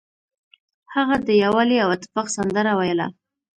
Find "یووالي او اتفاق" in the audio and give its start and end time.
1.43-2.27